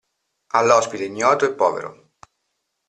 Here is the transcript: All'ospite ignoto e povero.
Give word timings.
All'ospite 0.55 1.03
ignoto 1.03 1.45
e 1.45 1.53
povero. 1.53 1.91